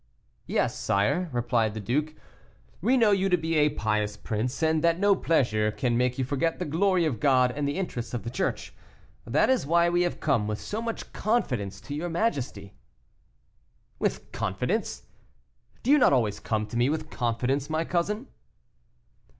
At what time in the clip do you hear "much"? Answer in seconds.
10.81-11.13